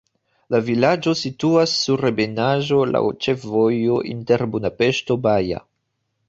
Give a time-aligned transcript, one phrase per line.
[0.53, 5.63] La vilaĝo situas sur ebenaĵo, laŭ ĉefvojo inter Budapeŝto-Baja.